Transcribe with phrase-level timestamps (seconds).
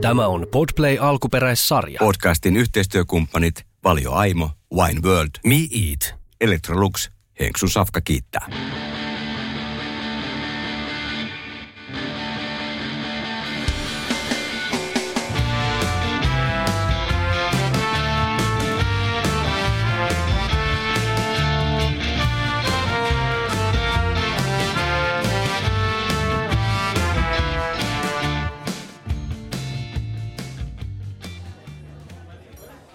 [0.00, 1.98] Tämä on Podplay alkuperäissarja.
[1.98, 6.20] Podcastin yhteistyökumppanit Valio Aimo, Wine World, Me Eat.
[6.40, 7.10] Electrolux,
[7.40, 8.48] Henksu Safka kiittää.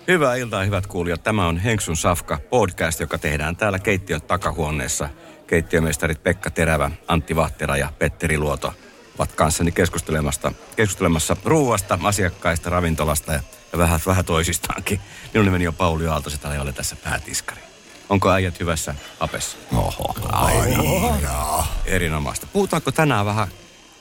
[0.07, 1.23] Hyvää iltaa, hyvät kuulijat.
[1.23, 5.09] Tämä on Henksun Safka podcast, joka tehdään täällä keittiön takahuoneessa.
[5.47, 8.73] Keittiömestarit Pekka Terävä, Antti Vahtera ja Petteri Luoto
[9.15, 13.39] ovat kanssani keskustelemassa, keskustelemassa ruuasta, asiakkaista, ravintolasta ja,
[13.71, 14.99] ja vähän, vähän toisistaankin.
[15.33, 17.61] Minun nimeni on Pauli Aalto, se täällä ei ole tässä päätiskari.
[18.09, 19.57] Onko äijät hyvässä apessa?
[19.73, 21.65] Oho, aina.
[21.85, 22.47] Erinomaista.
[22.53, 23.47] Puhutaanko tänään vähän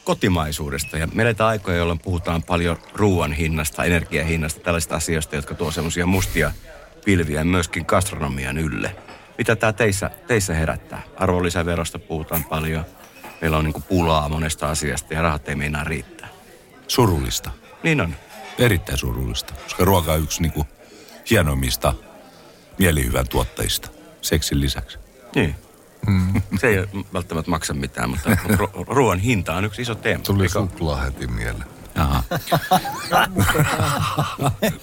[0.05, 5.55] kotimaisuudesta ja me eletään aikoja, jolloin puhutaan paljon ruoan hinnasta, energian hinnasta, tällaista asioista, jotka
[5.55, 6.53] tuo semmoisia mustia
[7.05, 8.97] pilviä myöskin gastronomian ylle.
[9.39, 11.03] Mitä tämä teissä, teissä herättää?
[11.17, 12.85] Arvonlisäverosta puhutaan paljon.
[13.41, 16.29] Meillä on niin pulaa monesta asiasta ja rahat ei meinaa riittää.
[16.89, 17.51] Surullista.
[17.83, 18.17] Niin on.
[18.59, 19.55] Erittäin surullista.
[19.63, 20.67] Koska ruoka on yksi niinku
[21.31, 21.95] hienoimmista
[22.79, 23.89] mielihyvän tuottajista.
[24.21, 24.99] Seksin lisäksi.
[25.35, 25.55] Niin.
[26.07, 26.43] Mm.
[26.61, 30.25] Se ei välttämättä maksa mitään, mutta ru- ruoan hinta on yksi iso teema.
[30.25, 31.65] Tuli Mikä- suklaa heti mieleen.
[31.95, 32.23] Aha.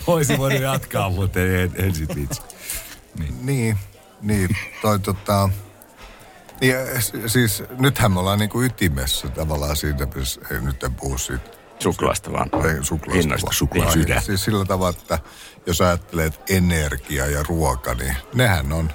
[0.08, 2.42] Voisi voinut jatkaa, mutta en, en sit vitsi.
[3.42, 3.77] Niin,
[4.22, 4.49] niin,
[4.81, 5.49] toi tota...
[6.61, 6.75] Niin,
[7.27, 11.49] siis nythän me ollaan niinku ytimessä tavallaan siitä, missä- ei nyt en puhu siitä
[11.80, 12.49] Suklaasta vaan.
[12.54, 13.17] ei, suklaasta.
[13.21, 13.45] Hinnoista.
[13.45, 13.54] vaan.
[13.55, 14.21] Suklaa Vaan sydän.
[14.21, 15.20] Siis sillä tavalla, että
[15.65, 18.92] jos ajattelet energia ja ruoka, niin nehän on,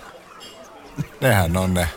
[1.20, 1.88] nehän on ne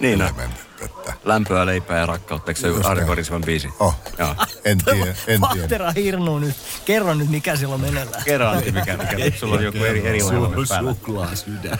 [0.00, 0.28] Niin on.
[0.28, 0.72] peruselementit.
[0.80, 2.50] Että, Lämpöä, leipää ja rakkautta.
[2.50, 3.06] Eikö se näin.
[3.06, 3.68] Korisman biisi?
[3.80, 4.34] oh, Joo.
[4.64, 5.40] en tiedä, en tiedä.
[5.40, 6.56] Vahtera hirnuu nyt.
[6.84, 8.24] Kerro nyt, mikä siellä on meneillään.
[8.24, 10.90] Kerro Antti, mikä, mikä, sulla on joku eri, eri ohjelma päällä.
[10.90, 11.78] Suklaa sydän.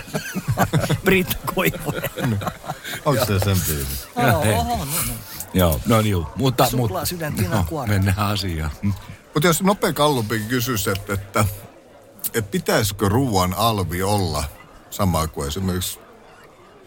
[1.04, 2.38] Britta Koivunen.
[3.04, 4.06] Onko se sen biisi?
[4.16, 5.12] Oho, no, no.
[5.54, 6.66] Joo, no niin, mutta...
[6.66, 7.86] Suklaa mutta- sydän, Tiina no.
[7.86, 8.70] Mennään asiaan.
[9.34, 11.44] Mutta jos nopea kallupikin kysyisi, että, että,
[12.34, 14.44] että pitäisikö ruoan alvi olla
[14.90, 15.98] sama kuin esimerkiksi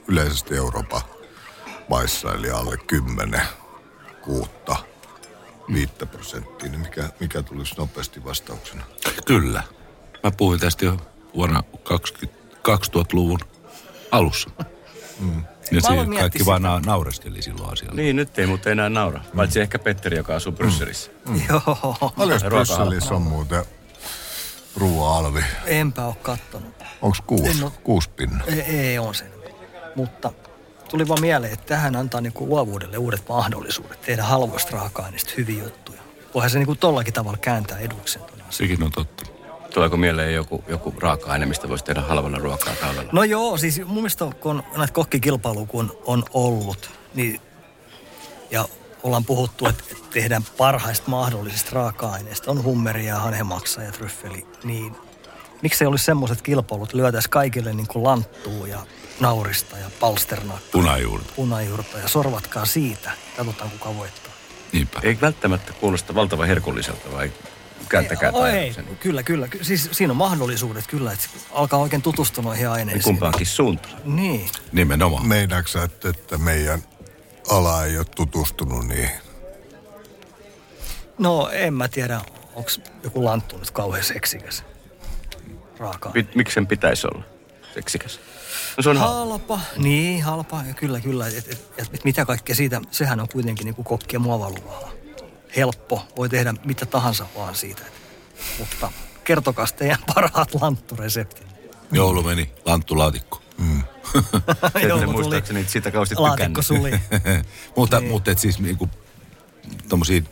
[0.08, 1.02] yleisesti Euroopan
[1.90, 3.42] maissa, eli alle 10,
[4.22, 4.76] kuutta,
[5.74, 8.84] viittä prosenttia, niin mikä, mikä tulisi nopeasti vastauksena?
[9.26, 9.64] Kyllä.
[10.24, 10.98] Mä puhuin tästä jo
[11.36, 12.40] vuonna 20,
[12.72, 13.40] 2000-luvun
[14.12, 14.50] alussa.
[15.20, 15.44] Mm.
[15.72, 15.88] Ja se
[16.20, 16.50] kaikki sitä.
[16.52, 18.02] vaan na- naureskeli silloin asialle.
[18.02, 19.22] Niin, nyt ei muuten enää naura.
[19.36, 21.12] Paitsi ehkä Petteri, joka asuu Brysselissä.
[21.50, 23.66] Joo, Paljon Brysselissä on muuten
[24.78, 25.42] ruoan alvi?
[25.66, 26.76] enpä ole kattonut.
[27.02, 28.44] Onko kuusi, En oo- kuusi pinna?
[28.48, 29.35] Ei, ei on sen.
[29.96, 30.32] Mutta
[30.90, 36.02] tuli vaan mieleen, että tähän antaa niinku luovuudelle uudet mahdollisuudet tehdä halvoista raaka-aineista hyviä juttuja.
[36.34, 38.22] Voihan se niinku tollakin tavalla kääntää eduksen.
[38.50, 39.26] Sekin on totta.
[39.74, 43.10] Tuleeko mieleen joku, joku raaka-aine, mistä voisi tehdä halvalla ruokaa talvella?
[43.12, 47.42] No joo, siis mun mielestä kun näitä kokkikilpailuja kun on ollut, niin
[48.52, 48.68] ja
[49.04, 54.96] ollaan puhuttu, että tehdään parhaista mahdollisista raaka-aineista, on hummeria, hanhemaksa ja tryffeli, niin
[55.62, 58.80] miksei olisi semmoiset kilpailut, lyötäisiin kaikille niin kuin lanttua ja
[59.20, 61.34] naurista ja palsternakkaa, Punajuurta.
[61.36, 63.12] punajuurta ja sorvatkaa siitä.
[63.38, 64.34] Katsotaan kuka voittaa.
[64.74, 65.00] Niinpä.
[65.04, 67.32] Ei välttämättä kuulosta valtavan herkulliselta, vai
[67.90, 69.48] kääntäkää Ei, tai ei, kyllä, kyllä.
[69.48, 73.04] ky- Siis siinä on mahdollisuudet kyllä, että alkaa oikein tutustua noihin aineisiin.
[73.04, 73.96] kumpaankin suuntaan.
[74.06, 74.50] Niin.
[74.72, 75.28] Nimenomaan.
[75.28, 76.84] Meinaatko että, että meidän
[77.50, 79.10] ala ei ole tutustunut niihin?
[81.18, 82.22] No en mä tiedä,
[82.56, 82.70] onko
[83.04, 84.64] joku lanttu nyt kauhean seksikäs
[85.78, 87.24] raaka miksi sen pitäisi olla
[87.74, 88.20] seksikäs?
[88.78, 89.58] No se on halpa.
[89.58, 89.60] Halpa.
[89.78, 90.64] Niin, halpa.
[90.68, 91.28] Ja kyllä, kyllä.
[91.28, 94.92] Et, et, et, et mitä kaikkea siitä, sehän on kuitenkin niin kuin kokkien muovaluvala.
[95.56, 97.82] Helppo, voi tehdä mitä tahansa vaan siitä.
[98.60, 98.92] Mutta
[99.24, 101.48] kertokaa teidän parhaat lanttureseptit.
[101.92, 103.42] Joulu meni, lanttulaatikko.
[103.62, 107.02] Se, Joulu se tuli, muistaakseni sitä kauheasti Laatikko tykännyt.
[107.12, 107.22] suli.
[107.78, 108.12] mutta, niin.
[108.12, 108.90] mutta et siis niinku
[109.90, 110.28] tommosiin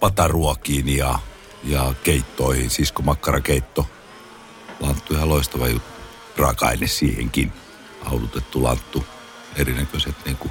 [0.00, 1.18] pataruokiin ja,
[1.64, 3.86] ja keittoihin, siskomakkarakeitto,
[4.80, 6.00] lanttu ihan loistava juttu.
[6.36, 7.52] Raaka-aine siihenkin,
[8.00, 9.04] haudutettu lanttu,
[9.56, 10.50] erinäköiset niinku,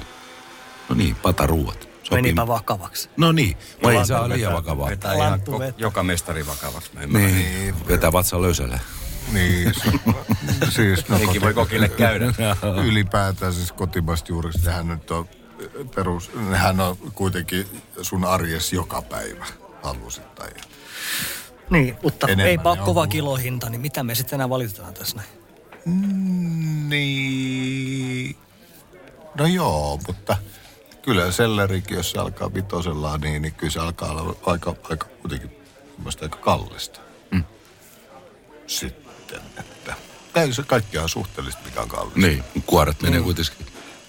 [0.88, 1.88] no niin, pataruuat.
[2.02, 2.22] Sopii.
[2.22, 3.10] Menipä vakavaksi.
[3.16, 4.90] No niin, no ei saa liian vakavaa.
[4.90, 6.90] Vetää ihan ko- joka mestari vakavaksi.
[6.94, 7.32] Mä ymmärrän.
[7.32, 8.80] Niin, vetää vatsa löysälle.
[9.32, 9.72] Niin,
[10.76, 12.26] siis no, Niinkin voi kokille käydä.
[12.88, 15.28] ylipäätään siis kotimaista juurista, nehän nyt on
[15.94, 17.66] perus, nehän on kuitenkin
[18.02, 19.46] sun arjes joka päivä,
[19.82, 20.48] halusit tai
[21.70, 25.28] Niin, mutta Enemmän ei pakko kilohinta, niin mitä me sitten enää valitetaan tässä näin?
[26.88, 28.36] Niin,
[29.34, 30.36] no joo, mutta
[31.02, 35.50] kyllä sellerikin, jos se alkaa vitosella, niin, niin kyllä se alkaa olla aika, aika kuitenkin
[36.22, 37.00] aika kallista.
[37.30, 37.44] Mm.
[38.66, 39.94] Sitten, että
[40.34, 42.20] ei se kaikkiaan suhteellista, mikä on kallista.
[42.20, 43.66] Niin, kuoret menee kuitenkin.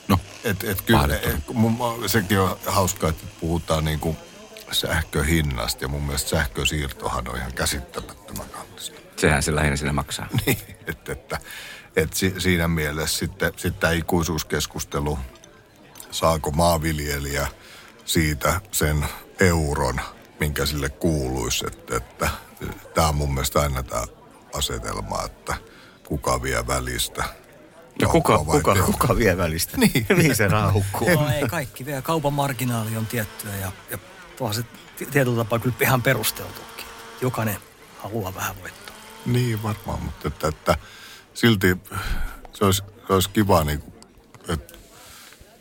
[0.07, 1.11] No, Et, et kyllä, on.
[1.11, 4.15] et, mun, mä- sekin on hauskaa, että puhutaan niinku
[4.71, 9.00] sähköhinnasta ja mun mielestä sähkösiirtohan on ihan käsittämättömän kallista.
[9.21, 10.27] Sehän se lähinnä siinä maksaa.
[10.45, 10.57] Niin,
[10.87, 11.37] että, että,
[11.95, 15.19] että si, siinä mielessä sitten, sitten tämä ikuisuuskeskustelu,
[16.11, 17.47] saako maanviljelijä
[18.05, 19.05] siitä sen
[19.39, 20.01] euron,
[20.39, 22.29] minkä sille kuuluisi, että, että
[22.93, 24.03] tämä on mun mielestä aina tämä
[24.53, 25.55] asetelma, että
[26.07, 27.23] kuka vie välistä.
[27.99, 28.97] Ja kuka, vai kuka, teollisuus?
[28.97, 29.77] kuka vie välistä?
[29.81, 30.05] Niin.
[30.17, 31.09] Mihin se raha hukkuu?
[31.09, 32.01] No ei kaikki vielä.
[32.01, 33.97] Kaupan marginaali on tiettyä ja, ja
[34.53, 34.63] se
[34.97, 36.85] ti- tietyllä tapaa kyllä ihan perusteltukin.
[37.21, 37.57] Jokainen
[37.97, 38.80] haluaa vähän voittaa.
[39.25, 40.77] Niin varmaan, mutta että, että
[41.33, 41.67] silti
[42.53, 43.93] se olisi, se olisi kiva, niin kuin,
[44.47, 44.77] että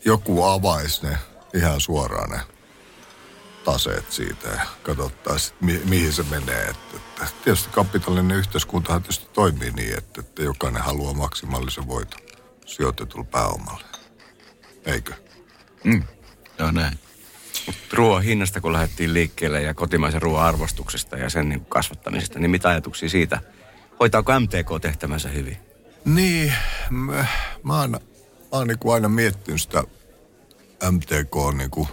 [0.04, 1.18] joku avaisi ne
[1.54, 2.40] ihan suoraan ne
[3.64, 6.62] taseet siitä ja katsottaisiin, mi- mihin se menee.
[6.62, 12.20] Että, että tietysti kapitaalinen yhteiskuntahan tietysti toimii niin, että, että jokainen haluaa maksimaalisen voiton
[12.66, 13.84] sijoitetulla pääomalle.
[14.84, 15.14] Eikö?
[15.84, 16.02] mm,
[16.58, 16.98] joo näin.
[17.92, 22.50] Ruoan hinnasta, kun lähdettiin liikkeelle ja kotimaisen ruoan arvostuksesta ja sen niin kuin kasvattamisesta, niin
[22.50, 23.40] mitä ajatuksia siitä?
[24.00, 25.56] Hoitaako MTK tehtävänsä hyvin?
[26.04, 26.52] Niin,
[26.90, 27.26] mä,
[27.62, 27.98] mä oon, mä
[28.50, 29.84] oon niin aina miettinyt sitä
[30.90, 31.88] MTK niin kuin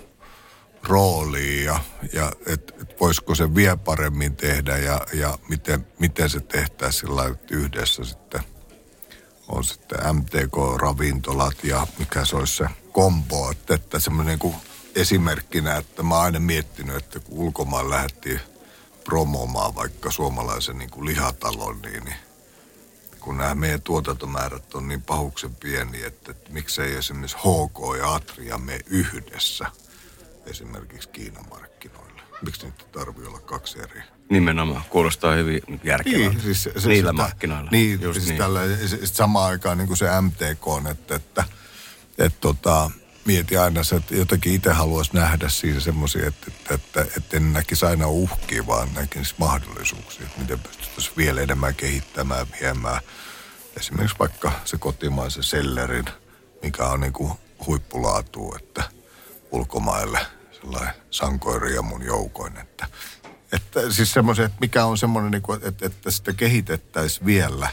[0.83, 1.79] roolia ja,
[2.13, 7.15] ja että et voisiko se vielä paremmin tehdä ja, ja miten, miten se tehtäisiin sillä
[7.15, 8.41] lailla, että yhdessä sitten
[9.47, 14.55] on sitten MTK-ravintolat ja mikä se olisi se kombo, että, että semmoinen niin kuin
[14.97, 18.39] esimerkkinä, että mä oon aina miettinyt, että kun ulkomaan lähdettiin
[19.03, 22.15] promomaan vaikka suomalaisen niin kuin lihatalon, niin, niin
[23.19, 28.57] kun nämä meidän tuotantomäärät on niin pahuksen pieni, että, että miksei esimerkiksi HK ja Atria
[28.57, 29.65] mene yhdessä
[30.45, 32.21] esimerkiksi Kiinan markkinoille.
[32.45, 34.01] Miksi niitä tarvii olla kaksi eri?
[34.29, 34.83] Nimenomaan.
[34.89, 36.29] Kuulostaa hyvin järkevältä.
[36.29, 37.71] Niin, siis se, se, Niillä sitä, markkinoilla.
[37.71, 38.37] Niin, Just siis niin.
[38.37, 41.43] Tällä, sit samaan aikaan niin kuin se MTK, on, että, että,
[42.17, 42.91] että tota,
[43.27, 47.53] mieti aina se, että jotenkin itse haluaisi nähdä siinä semmoisia, että, että, että, että en
[47.53, 53.01] näkisi aina uhkia, vaan näkisi mahdollisuuksia, että miten pystyttäisiin vielä enemmän kehittämään, viemään.
[53.77, 56.05] Esimerkiksi vaikka se kotimaisen sellerin,
[56.63, 57.33] mikä on niin kuin
[57.67, 58.83] huippulaatu, että
[59.51, 60.19] ulkomaille
[60.51, 62.87] sellainen sankoiriemun joukoin, että,
[63.51, 67.69] että siis semmoisen, että mikä on semmoinen, niin kuin, että, että sitä kehitettäisiin vielä,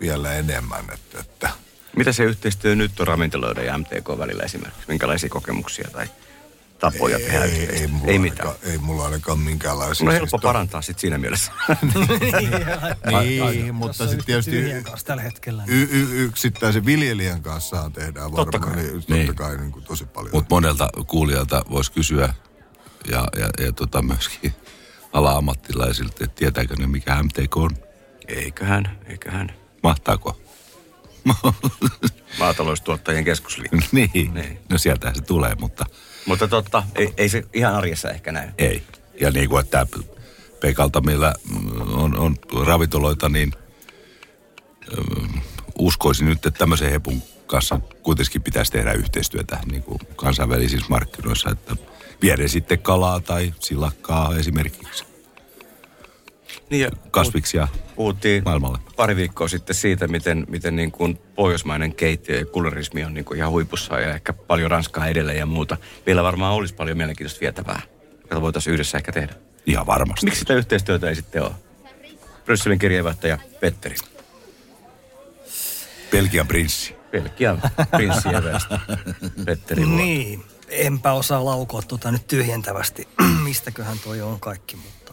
[0.00, 1.50] vielä enemmän, että, että
[1.96, 4.82] Mitä se yhteistyö nyt on ravintoloiden ja MTK välillä esimerkiksi?
[4.88, 6.06] Minkälaisia kokemuksia tai
[6.78, 8.72] tapoja tehdä ei, ei, mulla ei ainakaan, mitään.
[8.72, 10.06] ei mulla ainakaan minkäänlaisia.
[10.06, 11.52] No helppo siis parantaa sitten siinä mielessä.
[13.20, 15.62] Niin, mutta Tuossa sitten tietysti tyhjän kanssa tällä hetkellä.
[15.66, 18.36] y- y- yksittäisen viljelijän kanssa tehdään varmaan.
[18.50, 18.76] Totta kai.
[18.76, 19.34] Niin, totta Niin.
[19.34, 20.30] kai niin kuin tosi paljon.
[20.34, 22.34] Mutta monelta kuulijalta voisi kysyä
[23.10, 24.54] ja, ja, ja tota myöskin
[25.12, 27.70] ala-ammattilaisilta, että tietääkö ne mikä MTK on?
[28.28, 29.52] eiköhän, eiköhän.
[29.82, 30.40] Mahtaako?
[32.38, 33.76] Maataloustuottajien keskusliitto.
[33.92, 34.10] niin.
[34.34, 34.58] Niin.
[34.68, 35.86] No sieltähän se tulee, mutta
[36.26, 38.48] Mutta totta, ei, ei se ihan arjessa ehkä näy.
[38.58, 38.82] ei.
[39.20, 39.86] Ja niin kuin, että
[40.60, 41.34] Pekalta, millä
[41.92, 43.52] on, on ravintoloita, niin
[44.92, 45.02] ö,
[45.78, 51.76] uskoisin nyt, että tämmöisen hepun kanssa kuitenkin pitäisi tehdä yhteistyötä niin kuin kansainvälisissä markkinoissa, että
[52.22, 55.04] viedä sitten kalaa tai silakkaa esimerkiksi
[56.70, 58.78] Niin ja kasviksia puhuttiin maailmalle.
[58.96, 63.38] pari viikkoa sitten siitä, miten, miten niin kuin pohjoismainen keittiö ja kulinarismi on niin kuin
[63.38, 65.76] ihan huipussa ja ehkä paljon Ranskaa edelleen ja muuta.
[66.06, 67.82] Vielä varmaan olisi paljon mielenkiintoista vietävää,
[68.22, 69.34] jota voitaisiin yhdessä ehkä tehdä.
[69.66, 70.26] Ihan varmasti.
[70.26, 71.52] Miksi sitä yhteistyötä ei sitten ole?
[72.44, 73.96] Brysselin kirjeenvaihtaja Petteri.
[76.10, 76.94] Belgian prinssi.
[77.10, 77.56] Pelkkiä
[77.96, 78.80] prinssijävästä.
[79.46, 79.96] Petteri Luoto.
[79.96, 83.08] Niin, enpä osaa laukoa tota nyt tyhjentävästi,
[83.44, 85.04] mistäköhän toi on kaikki, mutta.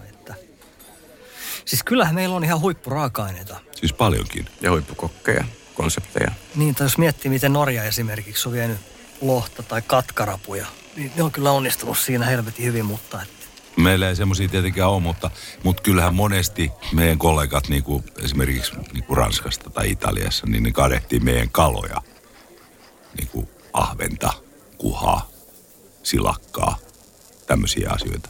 [1.66, 3.60] Siis kyllähän meillä on ihan huippuraaka-aineita.
[3.76, 4.46] Siis paljonkin.
[4.62, 6.32] Ja huippukokkeja, konsepteja.
[6.56, 8.78] Niin, tai jos miettii, miten Norja esimerkiksi on vienyt
[9.22, 10.66] lohta tai katkarapuja,
[10.96, 13.42] niin ne on kyllä onnistunut siinä helvetin hyvin, mutta että
[13.78, 15.32] Meillä ei semmoisia tietenkään ole, mutta,
[15.64, 20.72] mutta kyllähän monesti meidän kollegat niin kuin esimerkiksi niin kuin Ranskasta tai Italiassa, niin ne
[20.72, 22.02] kadehtii meidän kaloja.
[23.18, 24.34] Niin kuin ahventa,
[24.78, 25.30] kuhaa,
[26.04, 26.78] silakkaa,
[27.48, 28.30] tämmöisiä asioita.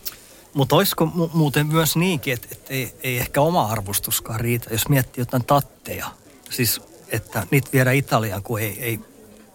[0.53, 4.89] Mutta olisiko mu- muuten myös niinkin, että, että ei, ei ehkä oma arvostuskaan riitä, jos
[4.89, 6.08] miettii jotain tatteja.
[6.50, 9.00] Siis, että niitä viedään Italiaan, kun ei, ei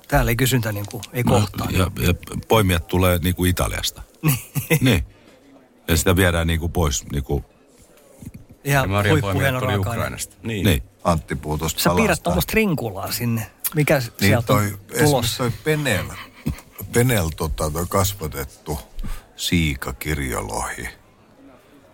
[0.08, 1.70] täällä ei kysyntä niin kuin, ei kohtaa.
[1.70, 2.14] No, ja, ja
[2.48, 4.02] poimijat tulee niin kuin Italiasta.
[4.80, 5.06] niin.
[5.88, 7.44] Ja sitä viedään niin kuin pois niin kuin,
[8.64, 8.72] ja
[9.04, 9.76] Ja huippuhieno tuli.
[9.76, 10.36] Ukrainasta.
[10.42, 10.64] Niin.
[10.64, 10.82] niin.
[11.04, 13.50] Antti puhuu tuosta Sä piirrät tuommoista rinkulaa sinne.
[13.74, 15.36] Mikä Niin sieltä toi, on esimerkiksi tulossa?
[15.38, 16.06] toi Penel,
[16.92, 18.78] Penel tota, toi kasvatettu
[19.36, 20.88] siika kirjolohi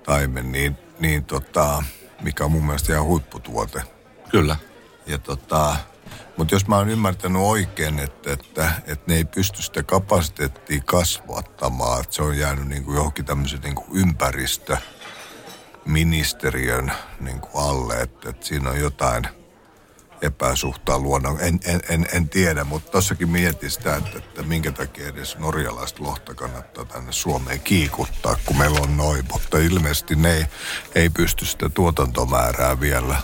[0.03, 1.83] taimen, niin, niin tota,
[2.23, 3.83] mikä on mun mielestä ihan huipputuote.
[4.31, 4.57] Kyllä.
[5.07, 5.77] Ja tota,
[6.37, 12.01] mutta jos mä oon ymmärtänyt oikein, että, että, että ne ei pysty sitä kapasiteettia kasvattamaan,
[12.01, 18.31] että se on jäänyt niin kuin johonkin tämmöisen niin kuin ympäristöministeriön niin kuin alle, että,
[18.31, 19.42] että siinä on jotain
[20.23, 21.41] epäsuhtaa luonnon.
[21.41, 26.03] En, en, en, en tiedä, mutta tossakin mietin sitä, että, että minkä takia edes norjalaista
[26.03, 30.45] lohta kannattaa tänne Suomeen kiikuttaa, kun meillä on noin, mutta ilmeisesti ne ei,
[30.95, 33.17] ei pysty sitä tuotantomäärää vielä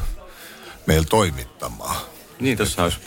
[0.87, 1.97] meillä toimittamaan.
[2.40, 2.99] Niin, tuossa olisi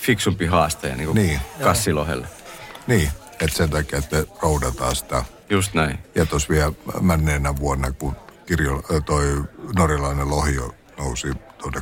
[0.00, 1.40] fiksumpi haastaja niin Niin.
[1.62, 2.26] kassilohelle.
[2.86, 3.10] Niin,
[3.40, 5.24] että sen takia, että roudataan sitä.
[5.50, 5.98] Just näin.
[6.14, 9.44] Ja tuossa vielä menneenä vuonna, kun kirjo, toi
[9.76, 10.56] norjalainen lohi
[10.98, 11.28] nousi
[11.62, 11.80] tuonne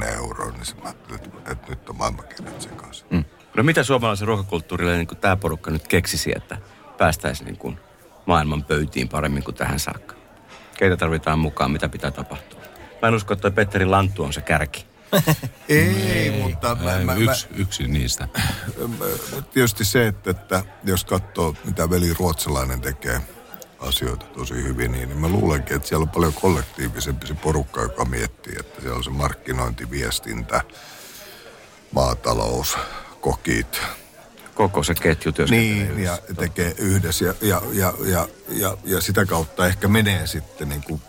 [0.00, 3.06] 30-40 euroon, niin mä ajattelin, että, että nyt on maailmankirjat sekaisin.
[3.10, 3.24] Mm.
[3.56, 6.58] No mitä suomalaisen ruokakulttuurille niin tämä porukka nyt keksisi, että
[6.98, 7.78] päästäisiin niin kuin
[8.26, 10.14] maailman pöytiin paremmin kuin tähän saakka?
[10.78, 12.60] Keitä tarvitaan mukaan, mitä pitää tapahtua?
[13.02, 14.86] Mä en usko, että toi Petteri Lanttu on se kärki.
[15.68, 18.28] Ei, mutta mä, mä, mä, yksi, yksi niistä.
[19.52, 23.20] tietysti se, että, että jos katsoo, mitä veli Ruotsalainen tekee
[23.82, 28.54] asioita tosi hyvin, niin mä luulenkin, että siellä on paljon kollektiivisempi se porukka, joka miettii,
[28.60, 30.60] että siellä on se markkinointi, viestintä,
[31.92, 32.76] maatalous,
[33.20, 33.80] kokit,
[34.54, 39.26] Koko se ketju työskentelee Niin, ja tekee yhdessä ja, ja, ja, ja, ja, ja sitä
[39.26, 41.02] kautta ehkä menee sitten niin kuin,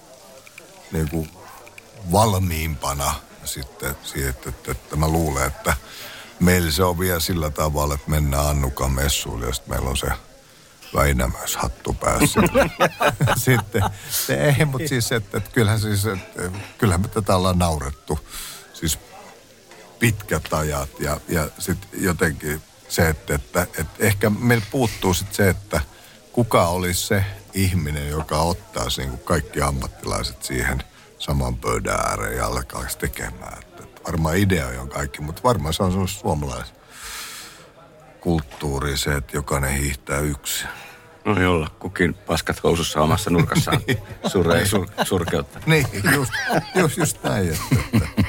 [0.91, 1.29] niin kuin
[2.11, 3.13] valmiimpana
[3.43, 5.77] sitten siihen, että, että, että mä luulen, että
[6.39, 10.07] meillä se on vielä sillä tavalla, että mennään Annukan messuille ja sitten meillä on se
[10.93, 12.41] Väinämöis hattu päässä.
[13.45, 18.19] sitten, se ei, mutta siis, että, että kyllähän siis, että, kyllähän me tätä ollaan naurettu.
[18.73, 18.99] Siis
[19.99, 25.49] pitkät ajat ja, ja sitten jotenkin se, että, että, että ehkä meillä puuttuu sitten se,
[25.49, 25.81] että
[26.31, 30.83] kuka olisi se ihminen, joka ottaisi niin kuin kaikki ammattilaiset siihen
[31.19, 33.59] saman pöydän ääreen ja alkaisi tekemään.
[33.59, 36.73] Että, että varmaan idea on kaikki, mutta varmaan se on semmoista suomalais
[38.23, 40.65] kulttuuri se, että jokainen hiihtää yksi.
[41.25, 43.81] No jolla, kukin paskat housussa omassa nurkassaan
[44.31, 45.59] suree sur, surkeutta.
[45.65, 46.31] Niin, just,
[46.75, 47.49] just, just näin.
[47.49, 48.23] Että, että.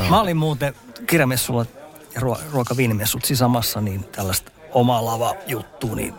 [0.10, 0.74] Mä olin muuten
[1.06, 1.66] kirjamessulla
[2.14, 6.14] ja ruo- ruokaviinimessut sisamassa, niin tällaista oma lava juttu, niin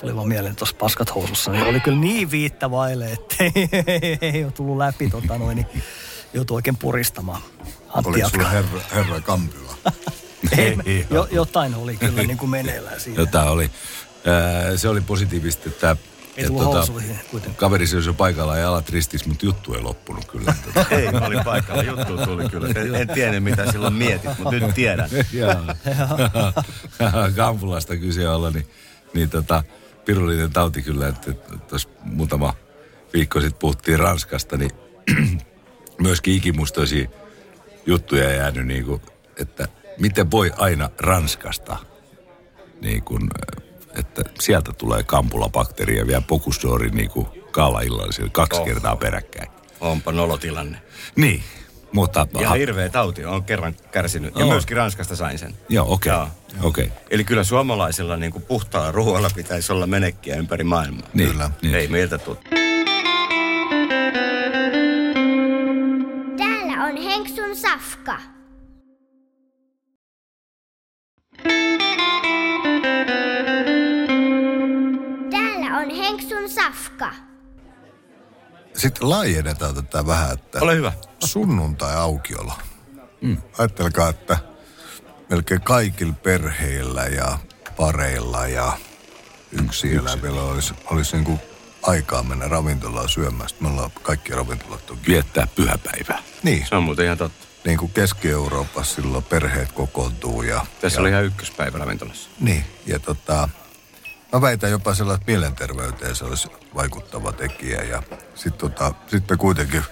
[0.00, 3.52] tuli vaan mieleen tuossa paskat housussa, niin oli kyllä niin viittä vaille, että ei,
[3.86, 5.82] ei, ei ole tullut läpi tota noin, niin
[6.34, 7.42] joutui oikein puristamaan.
[7.88, 9.74] Antti Oliko sulla herra, herra Kampila?
[10.58, 13.20] Ei, jo, jotain oli kyllä niin kuin meneillään siinä.
[13.20, 13.70] Jota oli.
[14.26, 15.96] Ää, se oli positiivista, että
[16.36, 17.56] Ei tullut housuihin kuitenkaan.
[17.56, 20.54] Kaveri seisoi paikalla ja jalat ristis, mutta juttu ei loppunut kyllä.
[20.64, 21.82] Tota, Ei, mä olin paikalla.
[21.82, 22.68] Juttu tuli kyllä.
[22.68, 25.10] En, en tiedä, mitä silloin mietit, mutta nyt tiedän.
[27.36, 28.66] Kampulasta kyse olla, niin,
[29.14, 29.64] niin tota,
[30.04, 31.32] pirullinen tauti kyllä, että
[31.68, 32.54] tuossa muutama
[33.14, 34.70] viikko sitten puhuttiin Ranskasta, niin
[36.02, 37.08] myöskin ikimustoisia
[37.86, 39.02] juttuja jäänyt, niin kuin,
[39.36, 39.68] että
[39.98, 41.76] miten voi aina Ranskasta,
[42.80, 43.30] niin kuin,
[43.98, 48.66] että sieltä tulee kampulabakteria vielä pokusdoori niin kuin kaalaillallisille kaksi Oho.
[48.66, 49.50] kertaa peräkkäin.
[49.80, 50.82] Onpa nolotilanne.
[51.16, 51.42] Niin,
[51.92, 52.26] mutta...
[52.38, 54.34] Ihan hirveä tauti on kerran kärsinyt.
[54.38, 55.54] Ja myöskin Ranskasta sain sen.
[55.68, 56.12] Joo, okei.
[56.12, 56.22] Joo.
[56.22, 56.30] Okay.
[56.62, 56.88] Okay.
[57.10, 61.08] Eli kyllä suomalaisilla niin kuin puhtaalla ruoalla pitäisi olla menekkiä ympäri maailmaa.
[61.14, 61.50] Niin, Kyllä.
[61.62, 61.74] Niin.
[61.74, 62.36] Ei meiltä tule.
[66.36, 68.18] Täällä on Henksun safka.
[78.82, 80.92] Sitten laajennetaan tätä vähän, että Ole hyvä.
[81.24, 82.52] sunnuntai-aukiolo.
[83.20, 83.36] Mm.
[83.58, 84.38] Ajattelkaa, että
[85.30, 87.38] melkein kaikilla perheillä ja
[87.76, 88.72] pareilla ja
[89.62, 91.40] yksi elävillä olisi, olisi niin kuin
[91.82, 93.48] aikaa mennä ravintolaan syömään.
[93.48, 94.98] Sitten me ollaan kaikki ravintolat on.
[95.08, 96.22] Viettää pyhäpäivää.
[96.42, 97.46] Niin, Se on muuten ihan totta.
[97.64, 100.66] niin kuin Keski-Euroopassa silloin perheet kokoontuu ja...
[100.80, 102.30] Tässä ja, oli ihan ykköspäivä ravintolassa.
[102.40, 103.48] Niin, ja tota,
[104.32, 107.82] mä väitän jopa sellainen, että mielenterveyteen se olisi vaikuttava tekijä.
[107.82, 108.02] Ja
[108.34, 109.82] sitten tota, sit me kuitenkin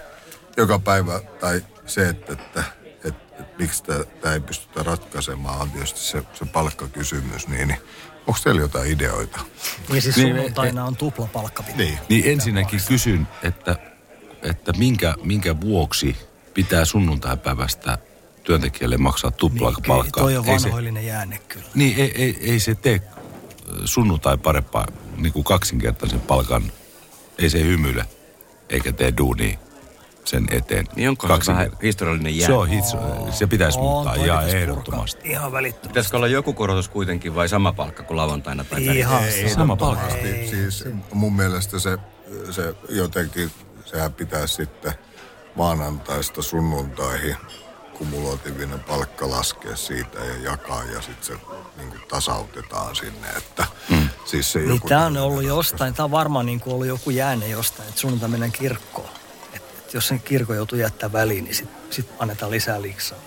[0.57, 2.63] joka päivä, tai se, että, että,
[3.03, 7.79] että, että miksi tämä ei pystytä ratkaisemaan, on tietysti se, se palkkakysymys, niin, niin
[8.27, 9.39] onko teillä jotain ideoita?
[9.89, 11.63] Niin siis Niin, sunnuntaina on tuplapalkka.
[11.75, 11.99] Niin.
[12.09, 13.75] Niin ensinnäkin kysyn, että,
[14.43, 16.17] että minkä, minkä vuoksi
[16.53, 17.97] pitää sunnuntaipäivästä
[18.43, 20.23] työntekijälle maksaa tuplaa Niin, palkkaa.
[20.23, 21.65] toi on Ei se, vanhoillinen jäänne kyllä.
[21.75, 23.01] niin ei, ei, ei se tee
[23.85, 24.85] sunnuntai parempaa
[25.17, 26.71] niin kuin kaksinkertaisen palkan.
[27.37, 28.05] Ei se hymyile
[28.69, 29.57] eikä tee duunia
[30.25, 30.85] sen eteen.
[30.95, 32.47] Niin onko se vähän historiallinen jää?
[32.47, 32.97] Se on hitso,
[33.31, 35.17] se pitäisi On, muuttaa ja pitäisi ehdottomasti.
[35.17, 35.87] purkaa Ihan välittömästi.
[35.87, 38.97] Pitäisikö olla joku korotus kuitenkin vai sama palkka kuin lauantaina tai?
[38.97, 40.09] Ihan Ei, sama palkka.
[40.49, 41.97] Siis mun mielestä se,
[42.51, 43.51] se jotenkin,
[43.85, 44.93] sehän pitää sitten
[45.55, 47.35] maanantaista sunnuntaihin
[48.01, 51.33] kumulotiivinen palkka laskea siitä ja jakaa ja sitten se
[51.77, 54.09] niin kuin tasautetaan sinne, että mm.
[54.25, 54.87] siis se Niin joku...
[54.87, 58.29] tämä on ollut jostain, tämä on varmaan niin kuin ollut joku jäänne jostain, että sunnuntai
[58.29, 59.09] mennään kirkkoon.
[59.53, 63.17] Et, et jos sen kirkko joutuu jättää väliin, niin sitten sit annetaan lisää liksaa.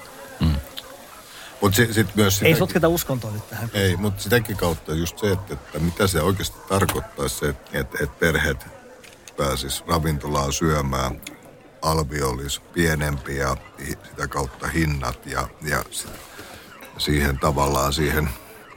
[1.61, 3.71] Mutta sitten sit myös Ei sitäkin- sotketa uskontoa nyt tähän.
[3.75, 8.16] Ei, mutta sitäkin kautta just se, että, että mitä se oikeasti tarkoittaa se, että, että
[8.21, 8.66] perheet
[9.37, 11.21] pääsis ravintolaan syömään,
[11.85, 13.57] alvi olisi pienempi ja
[14.11, 16.09] sitä kautta hinnat ja, ja si-
[16.99, 18.29] siihen tavallaan siihen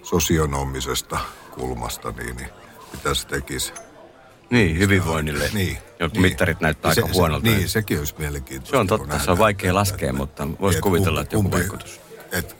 [0.03, 1.19] sosionomisesta
[1.51, 2.49] kulmasta, niin, niin
[2.93, 3.73] mitä se tekisi.
[4.49, 5.49] Niin, hyvinvoinnille.
[5.53, 5.77] Niin.
[5.99, 7.45] Jotkut mittarit näyttää se, aika huonolta.
[7.49, 8.71] Se, niin, sekin olisi mielenkiintoista.
[8.71, 11.99] Se on totta, se on vaikea että- laskea, mutta voisi kuvitella, kumpi- että joku vaikutus.
[12.31, 12.55] Et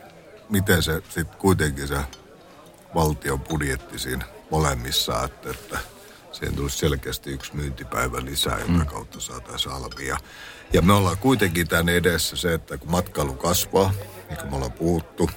[0.50, 1.98] miten se sitten kuitenkin se
[2.96, 5.80] valtion budjetti siinä molemmissa, että, että
[6.38, 8.86] siihen tulisi selkeästi yksi myyntipäivä lisää, jonka Mm.
[8.86, 10.18] kautta saataisiin alvia.
[10.74, 13.94] Ja me ollaan kuitenkin tämän edessä se, että kun matkailu kasvaa,
[14.30, 15.30] niin kuin me ollaan puhuttu,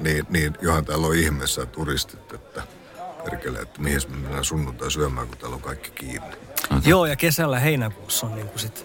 [0.00, 2.62] niin, niin johan täällä on ihmeessä turistit, että
[3.24, 6.36] perkele, että mihin me mennään sunnuntai syömään, kun täällä on kaikki kiinni.
[6.84, 8.84] Joo, ja kesällä heinäkuussa on niin kuin sit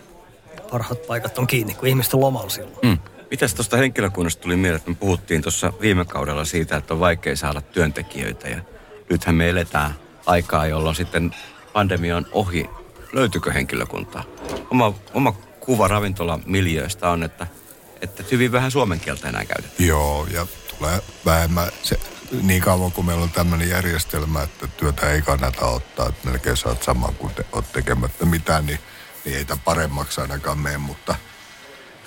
[0.71, 2.77] parhaat paikat on kiinni, kun ihmiset on lomalla silloin.
[2.83, 2.97] Mm.
[3.31, 7.35] Mitäs tuosta henkilökunnasta tuli mieleen, että me puhuttiin tuossa viime kaudella siitä, että on vaikea
[7.35, 8.61] saada työntekijöitä ja
[9.09, 9.95] nythän me eletään
[10.25, 11.35] aikaa, jolloin sitten
[11.75, 12.69] pandemia on ohi.
[13.13, 14.23] Löytyykö henkilökuntaa?
[14.71, 17.47] Oma, oma kuva ravintolamiljöistä on, että,
[18.01, 19.87] että hyvin vähän suomen kieltä enää käytetään.
[19.87, 21.99] Joo, ja tulee vähemmän se,
[22.41, 26.83] niin kauan kuin meillä on tämmöinen järjestelmä, että työtä ei kannata ottaa, että melkein saat
[26.83, 28.79] saman kuin te, oot tekemättä mitään, niin,
[29.25, 31.15] niin ei tämä paremmaksi ainakaan mene, mutta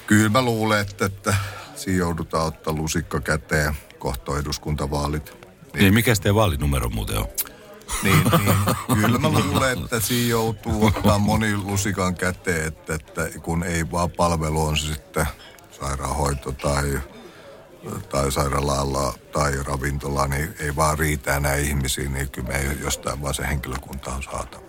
[0.07, 1.35] kyllä mä luulen, että, että
[1.75, 5.49] siinä joudutaan ottaa lusikka käteen kohta eduskuntavaalit.
[5.75, 7.29] Niin, mikä teidän vaalinumero muuten on?
[8.03, 13.65] Niin, niin kyllä mä luulen, että siinä joutuu ottaa moni lusikan käteen, että, että kun
[13.65, 15.27] ei vaan palvelu on se sitten
[15.81, 17.01] sairaanhoito tai,
[18.09, 23.23] tai sairaalalla tai ravintola, niin ei vaan riitä enää ihmisiä, niin kyllä me ei jostain
[23.23, 24.69] vaan se henkilökunta on saatava.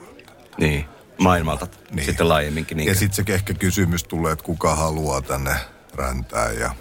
[0.57, 0.85] Niin,
[1.17, 2.05] maailmalta niin.
[2.05, 2.77] sitten laajemminkin.
[2.77, 5.55] Niin Ja sitten se ehkä kysymys tulee, että kuka haluaa tänne
[5.95, 6.75] räntää ja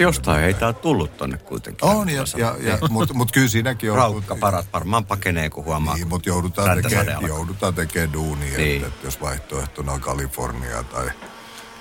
[0.00, 1.88] Jostain ei tää tullut tonne kuitenkin.
[1.88, 3.96] on, ja, ja, ja, mutta mut kyllä siinäkin on...
[3.96, 5.94] Raukkaparat varmaan pakenee, kun huomaa.
[5.94, 8.58] Niin, mutta joudutaan räntäsade tekemään joudutaan tekee duunia, Niin.
[8.58, 8.76] niin.
[8.76, 11.10] että, että jos vaihtoehtona on Kalifornia tai,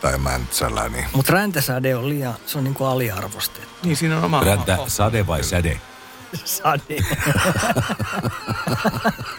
[0.02, 3.70] tai Mäntsälä, niin Mutta räntäsäde on liian, se on niin kuin aliarvostettu.
[3.84, 4.44] Niin, siinä on oma...
[4.44, 5.82] Räntä, sade vai säde?
[6.46, 6.96] Sade.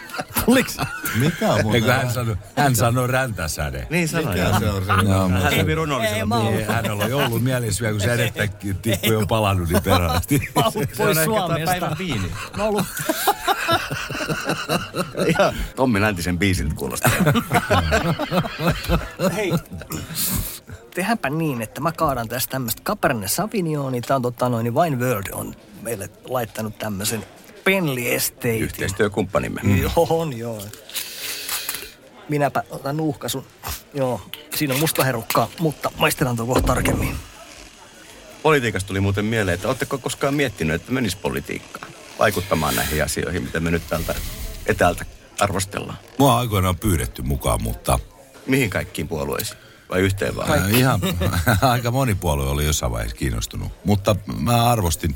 [0.45, 0.77] Tuliks?
[1.19, 3.87] mikä on Eikö hän sanoi, hän sanoi räntäsäde.
[3.89, 4.25] Niin sanoi.
[4.35, 4.93] Mikä se on se?
[4.93, 8.47] Mutta- Hän kävi runollisella mä oon- Niin, hän on ollut mielessä vielä, kun sädettä
[8.81, 9.81] tippu on palannut niin.
[10.55, 11.65] Mä oon pois Suomesta.
[11.65, 12.31] päivän viini.
[12.57, 12.85] Mä oon ollut
[15.27, 17.11] Ihan Tommi Läntisen biisin kuulostaa.
[19.35, 19.53] Hei,
[20.95, 24.01] tehdäänpä niin, että mä kaadan tästä tämmöistä Cabernet Sauvignoni.
[24.01, 27.25] Tää on tota noin, niin Wine World on meille laittanut tämmöisen
[27.63, 28.57] Penley Estate.
[28.57, 29.61] Yhteistyökumppanimme.
[29.81, 30.61] Joo, on joo.
[32.29, 33.45] Minäpä otan nuuhkasun.
[33.93, 34.21] Joo,
[34.55, 37.15] siinä on musta herukkaa, mutta maistetaan tuo kohta tarkemmin.
[38.43, 41.87] Politiikasta tuli muuten mieleen, että oletteko koskaan miettinyt, että menis politiikkaan
[42.19, 44.15] vaikuttamaan näihin asioihin, mitä me nyt täältä
[44.65, 45.05] etäältä
[45.39, 45.97] arvostellaan?
[46.17, 47.99] Mua aikoinaan pyydetty mukaan, mutta
[48.47, 49.59] Mihin kaikkiin puolueisiin?
[49.89, 50.51] Vai yhteen vaan?
[50.51, 51.01] Ää, ihan
[51.61, 53.71] aika moni puolue oli jossain vaiheessa kiinnostunut.
[53.85, 55.15] Mutta mä arvostin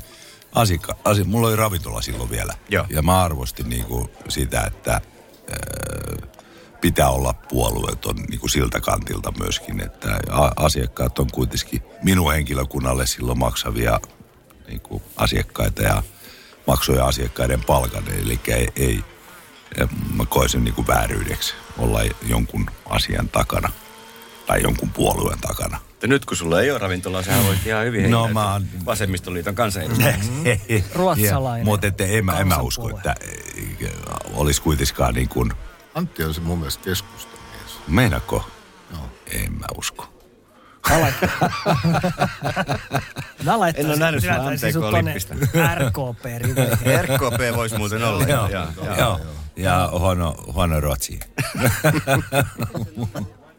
[0.52, 2.54] asiakka, asi, mulla oli ravintola silloin vielä.
[2.68, 2.86] Joo.
[2.90, 5.00] Ja mä arvostin niinku sitä, että ää,
[6.80, 10.20] pitää olla puolueeton niinku siltä kantilta myöskin, että
[10.56, 14.00] asiakkaat on kuitenkin minun henkilökunnalle silloin maksavia
[14.68, 16.02] niinku asiakkaita ja
[16.66, 18.04] maksoja asiakkaiden palkan.
[18.08, 19.04] Eli ei, ei
[20.14, 23.72] mä koen sen niinku vääryydeksi olla jonkun asian takana
[24.46, 25.80] tai jonkun puolueen takana.
[25.96, 29.54] Mutta nyt kun sulla ei ole ravintolaa, sehän voit ihan hyvin No, mä oon- vasemmistoliiton
[29.54, 30.30] kansanedustajaksi.
[30.94, 33.14] Ruotsalainen Mutta en, mä, en mä usko, että
[34.34, 35.52] olisi kuitenkaan niin kuin,
[35.94, 37.78] Antti on se mun mielestä keskustamies.
[37.88, 38.44] meinako?
[38.90, 38.98] No.
[39.26, 40.08] En mä usko.
[40.90, 41.30] Mä laitan.
[43.44, 45.34] Mä laittaisin, En ole nähnyt tonne MTK-lippistä.
[45.74, 47.00] RKP-riveihin.
[47.04, 48.24] RKP voisi muuten olla.
[48.24, 48.96] Joo, joo, joo.
[48.98, 49.20] joo.
[49.56, 51.20] Ja huono, huono ruotsi.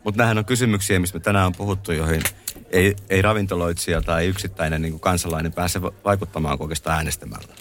[0.08, 2.22] Mutta nämähän on kysymyksiä, missä me tänään on puhuttu, joihin
[2.70, 7.54] ei, ei ravintoloitsija tai yksittäinen niin kansalainen pääse va- vaikuttamaan oikeastaan äänestämällä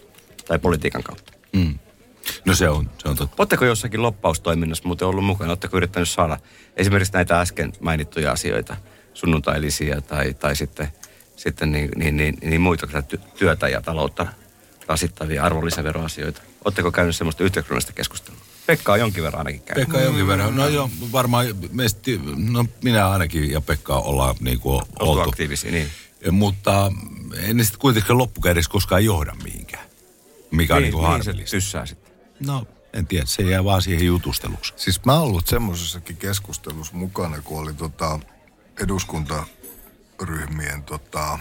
[0.48, 1.32] tai politiikan kautta.
[1.52, 1.78] Mm.
[2.44, 3.36] No se on, se on totta.
[3.38, 5.50] Oletteko jossakin loppaustoiminnassa muuten ollut mukana?
[5.50, 6.38] Oletteko yrittänyt saada
[6.76, 8.76] esimerkiksi näitä äsken mainittuja asioita,
[9.14, 10.88] sunnuntailisiä tai, tai sitten,
[11.36, 12.86] sitten niin, niin, niin, niin muita
[13.38, 14.26] työtä ja taloutta
[14.88, 16.42] rasittavia arvonlisäveroasioita?
[16.64, 18.45] Oletteko käynyt semmoista yhteiskunnallista keskustelua?
[18.66, 19.88] Pekka on jonkin verran ainakin käynyt.
[19.88, 20.56] Pekka jonkin verran.
[20.56, 22.00] No joo, varmaan meistä,
[22.36, 25.20] no minä ainakin ja Pekka ollaan niin kuin Oltu oltu.
[25.30, 25.88] aktiivisia, niin.
[26.30, 26.92] Mutta
[27.36, 29.86] en sitten kuitenkaan loppukädessä koskaan johda mihinkään.
[30.50, 31.50] Mikä on niin, niin se harmillista.
[31.50, 32.12] tyssää sitten.
[32.40, 34.72] No, en tiedä, se jää vaan siihen jutusteluksi.
[34.76, 38.20] Siis mä oon ollut semmoisessakin keskustelussa mukana, kun oli tota
[38.82, 41.38] eduskuntaryhmien tota,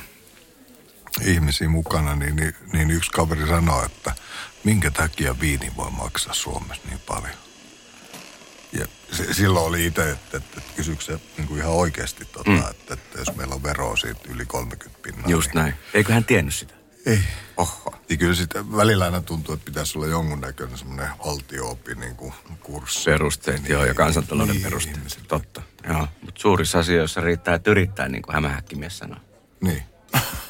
[1.22, 4.16] ihmisiä mukana, niin, niin, niin yksi kaveri sanoi, että
[4.64, 7.36] minkä takia viini voi maksaa Suomessa niin paljon.
[8.74, 12.50] Ja se, silloin oli itse, että, että, että kysyykö se niin kuin ihan oikeasti, tota,
[12.50, 12.58] mm.
[12.58, 15.30] että, että jos meillä on veroa siitä yli 30 pinnaa.
[15.30, 15.74] Just niin, näin.
[15.94, 16.74] Eikö hän tiennyt sitä?
[17.06, 17.20] Ei.
[17.58, 17.96] Oho.
[18.10, 23.06] Ja kyllä sitten välillä aina tuntuu, että pitäisi olla jonkunnäköinen semmoinen valtio-opi niin kuin kurssi.
[23.12, 24.98] Perusteet, joo, ja kansantalouden Niin, perusteet.
[24.98, 25.28] ihmiset.
[25.28, 26.08] Totta, joo.
[26.22, 29.20] Mutta suurissa asioissa riittää, että yrittää, niin kuin hämähäkkimies sanoo.
[29.62, 29.84] Niin.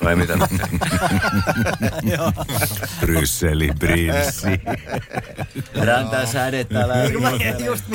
[0.04, 0.34] Vai mitä?
[3.00, 4.62] Brysseli, Brinssi.
[5.86, 7.32] Räntää sädettä Eikö mä
[7.66, 7.86] just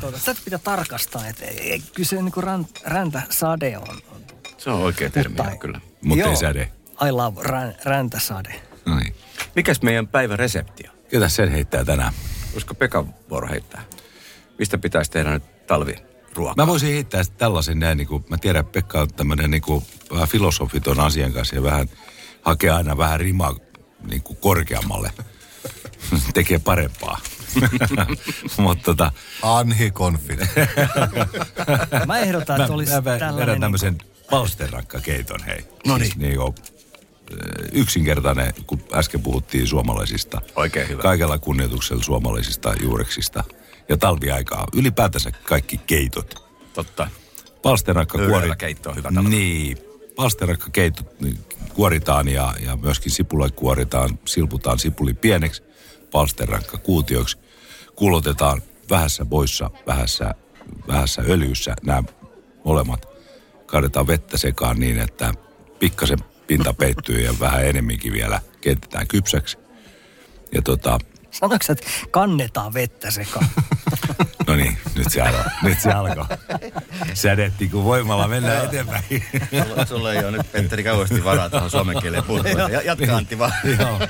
[0.00, 3.88] tuota, Sitä pitää tarkastaa, että ei- ei- kyllä se niinku rän, räntäsade on.
[3.88, 4.20] on
[4.58, 5.80] Se on oikea termi, Mutta- kyllä.
[6.02, 6.70] Mutta ei säde.
[7.08, 8.60] I love rän, räntäsade.
[8.84, 9.14] No niin.
[9.56, 10.94] Mikäs meidän päivän resepti on?
[11.10, 12.12] Ketä sen heittää tänään?
[12.54, 13.82] Koska Pekka vuoro heittää.
[14.58, 15.66] Mistä pitäisi tehdä nyt
[16.34, 16.64] talviruokaa?
[16.64, 19.84] Mä voisin heittää tällaisen näin, niin kuin, mä tiedän, että Pekka on tämmöinen niin kuin,
[20.12, 21.88] vähän filosofi ton asian kanssa ja vähän
[22.42, 23.56] hakee aina vähän rimaa
[24.10, 25.12] niin kuin korkeammalle.
[26.34, 27.18] Tekee parempaa.
[28.56, 29.12] Mutta tota,
[29.42, 30.40] Anhi Confit.
[32.06, 33.46] Mä ehdotan, mä, että olisi mä, mä tällainen...
[33.46, 33.98] vedän tämmöisen
[34.30, 35.64] palsterakkakeiton, hei.
[35.86, 36.06] No niin.
[36.06, 36.54] Siis niin kuin,
[37.72, 40.40] yksinkertainen, kun äsken puhuttiin suomalaisista.
[40.56, 41.02] Oikein hyvä.
[41.02, 43.44] Kaikella kunnioituksella suomalaisista juureksista.
[43.90, 44.66] Ja talviaikaa.
[44.72, 46.50] Ylipäätänsä kaikki keitot.
[46.72, 47.10] Totta.
[47.62, 48.50] Palsterakka kuori...
[48.58, 49.28] keitto on hyvä tapa.
[49.28, 49.78] Niin.
[50.16, 51.38] Palsterakka keitto niin
[51.74, 55.62] kuoritaan ja, ja myöskin sipula kuoritaan, silputaan sipuli pieneksi,
[56.10, 57.38] palsterakka kuutioiksi.
[57.96, 60.34] Kulotetaan vähässä boissa, vähässä,
[60.88, 62.02] vähässä öljyssä nämä
[62.64, 63.08] molemmat.
[63.66, 65.34] Kaadetaan vettä sekaan niin, että
[65.78, 69.58] pikkasen pinta peittyy ja vähän enemminkin vielä keitetään kypsäksi.
[70.54, 70.98] Ja tota,
[71.30, 73.46] Sanoitko että kannetaan vettä sekaan?
[74.50, 75.44] no niin, nyt se alkoi.
[75.62, 76.24] Nyt se alkoi.
[77.14, 79.04] Sädetti, kun voimalla mennään eteenpäin.
[79.68, 82.50] Sulla, sulla ei ole nyt, Petteri, kauheasti varaa tuohon suomen kieleen puuttua.
[82.68, 83.52] Ja- Jatka Antti vaan.
[83.80, 84.00] Joo.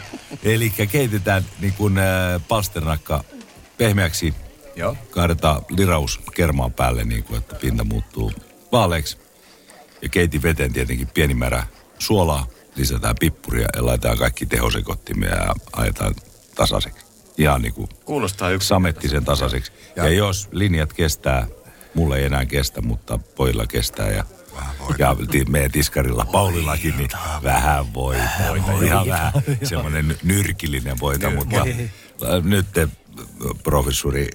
[0.42, 3.24] Eli keitetään niin kuin äh, palsternakka
[3.78, 4.34] pehmeäksi.
[4.76, 4.96] Joo.
[5.10, 8.32] Kaadetaan liraus kermaan päälle niin kuin, että pinta muuttuu
[8.72, 9.18] vaaleaksi.
[10.02, 11.66] Ja keitin veteen tietenkin pieni määrä
[11.98, 12.46] suolaa.
[12.76, 16.14] Lisätään pippuria ja laitetaan kaikki tehosekottimia ja ajetaan
[16.54, 16.99] tasaiseksi.
[17.40, 18.68] Ihan niin kuin Kuulostaa yksi.
[18.68, 19.72] samettisen tasaiseksi.
[19.96, 21.46] Ja, ja jos linjat kestää,
[21.94, 24.24] mulla ei enää kestä, mutta pojilla kestää ja
[24.98, 25.16] ja
[25.48, 27.10] meidän tiskarilla Paulillakin, niin
[27.42, 28.22] vähän voita.
[28.84, 32.88] Ihan vähän semmoinen ny- nyrkillinen voita, mutta äh, nyt te,
[33.62, 34.28] professori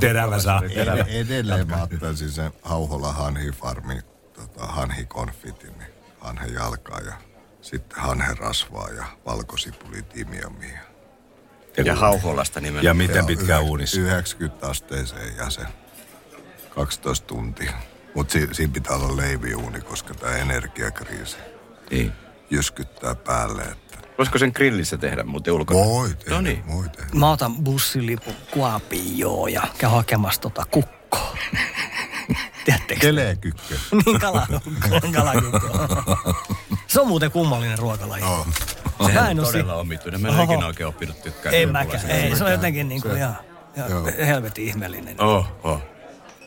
[0.00, 0.62] Terävä saa.
[1.06, 4.00] Edelleen mä ottaisin sen Hauhola Hanhi Farmi,
[4.32, 7.14] tota, Hanhi Confitin, niin hanhen jalkaa ja
[7.62, 10.95] sitten hanhen rasvaa ja valkosipuli timiamia.
[11.84, 12.84] Ja Hauholasta nimenomaan.
[12.84, 14.00] Ja miten pitkään uunissa?
[14.00, 15.60] 90 asteeseen ja se
[16.70, 17.72] 12 tuntia.
[18.14, 21.36] Mutta si- siinä pitää olla leiviuuni, koska tämä energiakriisi
[21.90, 22.12] Niin.
[22.50, 23.62] jyskyttää päälle.
[23.62, 25.80] Että Voisiko sen grillissä tehdä muuten ulkona?
[25.86, 26.66] voi tehdä, No niin.
[26.66, 27.10] voi tehdä.
[27.14, 31.36] Mä otan bussilipun Kuopioon ja käyn hakemassa tota kukkoa.
[32.64, 33.00] Tiedättekö?
[33.00, 33.74] Telekykkö.
[34.06, 34.70] niin kalakukko,
[35.12, 35.68] kalakukko.
[36.96, 38.22] Se on muuten kummallinen ruokalaji.
[38.24, 38.46] Joo.
[39.06, 40.20] Sehän on oo todella si- omituinen.
[40.20, 41.52] Mä en ikinä oikein oppinut tykkää.
[41.52, 42.10] En mäkään.
[42.10, 43.36] Ei, se on jotenkin niin kuin ihan,
[44.26, 45.20] helvetin ihmeellinen.
[45.20, 45.82] Oh, oh.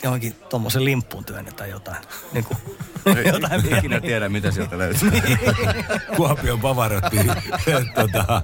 [0.04, 1.98] Johonkin tommosen limppuun työnnetään jotain.
[2.34, 2.58] Niin kuin,
[3.18, 4.00] Ei jotain ikinä pieniä.
[4.02, 5.12] tiedä, mitä sieltä löytyy.
[6.16, 7.18] Kuopion Pavarotti,
[7.96, 8.42] tota,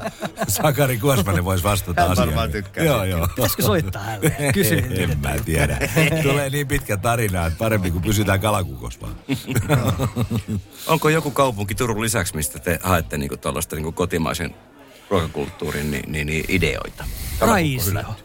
[0.47, 2.27] Sakari Kuosmanen voisi vastata Hän asiaan.
[2.27, 3.27] varmaan tykkää Joo, joo.
[3.27, 4.35] Pitäisikö soittaa hänelle?
[4.53, 4.83] Kysy.
[4.89, 5.77] En mä tiedä.
[6.23, 9.15] Tulee niin pitkä tarina, että parempi kuin pysytään kalakukossa vaan.
[10.87, 14.55] Onko joku kaupunki Turun lisäksi, mistä te haette niinku tuollaista niinku kotimaisen
[15.09, 17.05] ruokakulttuurin niin, niin, niin ideoita?
[17.41, 18.15] Raisio.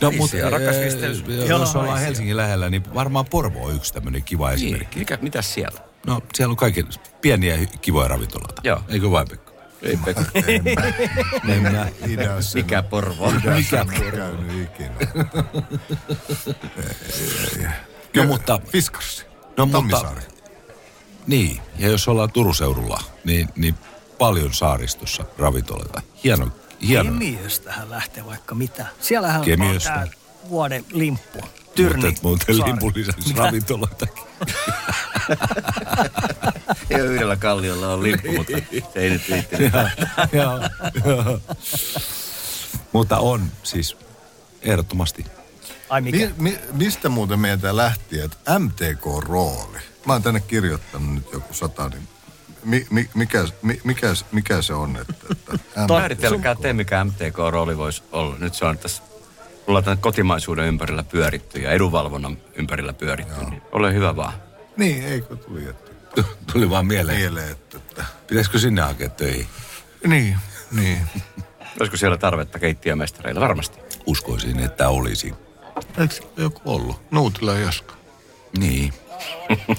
[0.00, 1.24] No, mutta ja rakas risteys.
[1.48, 4.98] jos ollaan Helsingin lähellä, niin varmaan Porvo on yksi tämmöinen kiva Niin, esimerkki.
[4.98, 5.80] mikä, mitäs siellä?
[6.06, 6.86] No, siellä on kaikki
[7.20, 8.62] pieniä kivoja ravintoloita.
[8.64, 8.80] Joo.
[8.88, 9.52] Eikö vain, Pekka?
[9.82, 10.22] Ei Pekka.
[11.52, 11.86] En mä.
[12.06, 12.58] Idässä.
[12.58, 13.30] Mikä Porvo?
[13.30, 13.84] Mikä
[14.14, 14.94] käynyt ikinä.
[18.16, 19.26] No, mutta, Fiskarsi.
[19.56, 20.20] no, mutta, Tammisaari.
[21.26, 23.74] niin, ja jos ollaan Turun seudulla, niin, niin
[24.18, 26.02] paljon saaristossa ravintoloita.
[26.24, 26.48] Hieno,
[26.82, 27.04] hieno.
[27.04, 28.86] Kemiöstähän lähtee vaikka mitä.
[29.00, 29.94] Siellähän Kemiöstä.
[29.94, 30.18] on tää
[30.48, 31.38] vuoden limppu.
[31.74, 32.02] Tyrni.
[32.02, 34.24] Mutta muuten limpun lisäksi ravintoloitakin.
[36.90, 38.52] Ei ole yhdellä kalliolla on lippu, mutta
[38.92, 39.72] se ei nyt liittynyt.
[40.32, 40.60] Joo,
[41.04, 41.40] joo.
[42.92, 43.96] Mutta on siis
[44.62, 45.24] ehdottomasti.
[45.88, 46.18] Ai mikä?
[46.18, 49.78] Mi, mi, mistä muuten meiltä lähti, että MTK-rooli?
[50.06, 52.08] Mä oon tänne kirjoittanut nyt joku sata, niin
[52.64, 54.96] mi, mi, mikä, mi, mikä, mikä se on?
[54.96, 55.14] Että,
[55.54, 58.36] että Määritelkää te, mikä MTK-rooli voisi olla.
[58.38, 59.02] Nyt se on tässä,
[59.66, 63.44] mulla on tämän kotimaisuuden ympärillä pyöritty ja edunvalvonnan ympärillä pyöritty.
[63.50, 64.32] Niin ole hyvä vaan.
[64.76, 65.92] Niin, eikö tuli, että
[66.52, 67.18] Tuli vaan mieleen.
[67.18, 69.46] mieleen, että, että Pitäisikö sinne hakea töihin?
[70.06, 70.36] niin,
[70.72, 70.98] niin.
[71.80, 73.40] Olisiko siellä tarvetta keittiömestareilla?
[73.40, 73.78] Varmasti.
[74.06, 75.34] Uskoisin, että olisi.
[75.98, 77.02] Eikö joku ollut?
[77.10, 77.94] Nuutila Jaska.
[78.58, 78.92] Niin.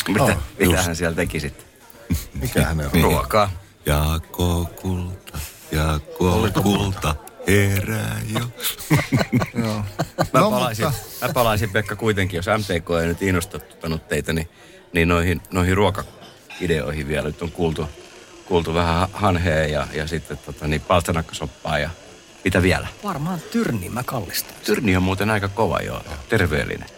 [0.08, 1.66] Mitä, Oh, mitähän siellä teki sitten?
[2.44, 2.92] Mikä hänen on?
[2.94, 3.04] Niin.
[3.04, 3.52] Ruokaa.
[3.86, 5.38] Jaakko kulta,
[5.72, 7.16] Jaakko kulta,
[7.48, 8.40] herää jo.
[9.66, 9.84] Joo.
[10.34, 14.50] Mä, No, palaisin, mutta- mä palaisin Pekka kuitenkin, jos MTK ei nyt innostuttanut teitä, niin,
[14.94, 17.90] niin noihin, noihin ruokaideoihin vielä nyt on kuultu,
[18.46, 21.90] kuultu vähän hanhea ja, ja sitten tota, niin palstanakkasoppaa ja
[22.44, 22.88] mitä vielä?
[23.04, 24.54] Varmaan tyrni mä kallistan.
[24.66, 26.90] Tyrni on muuten aika kova joo, terveellinen.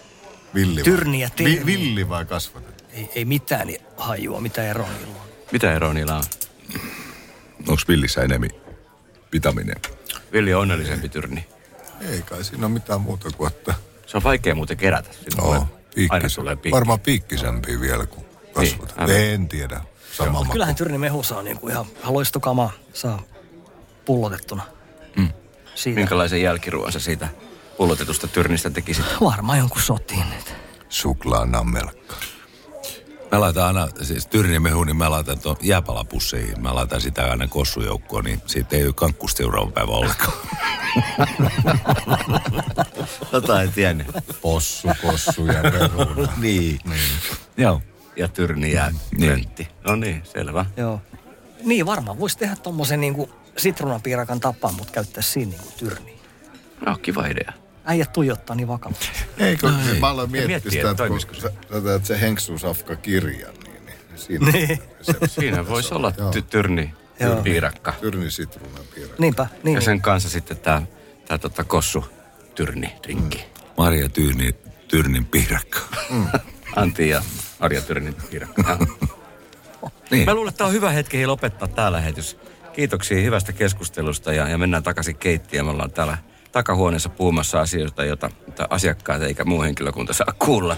[0.56, 0.84] Villi vai?
[0.84, 1.56] Tyrni ja terni.
[1.56, 2.84] Vi, villi vai kasvatettu?
[2.94, 4.90] Ei, ei mitään niin hajua, mitä eroa.
[5.52, 6.24] Mitä eroa niillä on?
[7.60, 8.50] Onko villissä enemmän
[9.34, 9.80] vitamiineja?
[10.32, 11.46] Villi on onnellisempi tyrni.
[12.10, 13.74] Ei kai siinä ole mitään muuta kuin, että
[14.08, 15.10] Se on vaikea muuten kerätä.
[15.38, 15.68] No,
[16.10, 16.72] aina tulee piikki.
[16.72, 19.10] Varmaan piikkisämpiä vielä kuin kasvatetaan.
[19.10, 19.22] aivan.
[19.22, 19.82] en tiedä.
[20.12, 20.52] Sama maku.
[20.52, 23.22] Kyllähän tyrni mehu saa niinku ihan loistokamaa saa
[24.06, 24.64] pullotettuna.
[25.16, 25.30] Mm.
[25.76, 26.00] Siitä.
[26.00, 27.28] Minkälaisen jälkiruoan sä siitä
[27.78, 29.06] pullotetusta tyrnistä tekisit?
[29.22, 30.26] Varmaan jonkun sotiin.
[30.90, 32.16] Suklaanammelkka.
[33.32, 36.62] Mä laitan aina, siis tyrnimehu, niin mä laitan tuon jääpalapusseihin.
[36.62, 40.34] Mä laitan sitä aina kossujoukkoon, niin siitä ei ole kankkusta seuraavan päivän ollenkaan.
[43.32, 44.08] Tota en tiennyt.
[44.42, 46.34] Possu, possu ja peruna.
[46.42, 46.80] niin.
[47.58, 47.82] Joo.
[48.16, 49.48] Ja tyrni ja Niin.
[49.88, 50.66] No niin, selvä.
[50.78, 51.02] Joo.
[51.64, 56.16] Niin varmaan voisi tehdä tommosen niinku sitruunapiirakan tapaan, mutta käyttää siinä niinku tyrniä.
[56.86, 57.54] No, kiva idea.
[57.86, 59.10] Äijät tuijottaa niin vakavasti.
[59.38, 61.28] Eikö, no, mä aloin miettiä, sitä, että kun se.
[61.42, 61.52] sä,
[61.84, 64.80] sä se Henksun Safka kirja, niin, niin siinä Niin.
[65.02, 67.36] se Siinä voisi olla ty- tyrni, Joo.
[67.36, 67.94] piirakka.
[68.02, 69.16] Tyrni sitruunan piirre.
[69.20, 69.76] Niinpä, niin.
[69.76, 70.82] Ja sen kanssa sitten tämä
[71.28, 72.06] tää tota kossu
[72.56, 73.46] tyrni drinkki.
[73.78, 74.56] Maria Tyyni,
[74.88, 75.80] Tyrnin piirakka.
[76.76, 77.22] Antti ja
[77.60, 78.78] Arja Tyrnin piirakka.
[78.80, 79.10] Joo.
[80.12, 80.26] Niin.
[80.26, 82.38] Mä luulen, että tämä on hyvä hetki lopettaa tämä lähetys.
[82.74, 85.66] Kiitoksia hyvästä keskustelusta ja, ja mennään takaisin keittiöön.
[85.66, 86.18] Me ollaan täällä
[86.56, 88.30] takahuoneessa puhumassa asioista, joita,
[88.70, 90.78] asiakkaat eikä muu henkilökunta saa kuulla.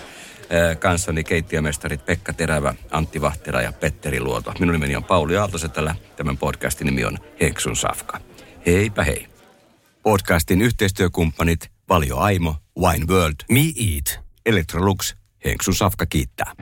[0.79, 4.53] Kanssani keittiömestarit Pekka Terävä, Antti Vahtera ja Petteri Luoto.
[4.59, 5.95] Minun nimeni on Pauli Aaltosetälä.
[6.15, 8.19] Tämän podcastin nimi on Heksun Safka.
[8.65, 9.27] Heipä hei.
[10.03, 14.19] Podcastin yhteistyökumppanit Valio Aimo, Wine World, Me Eat.
[14.45, 16.53] Electrolux, Henksun Safka kiittää.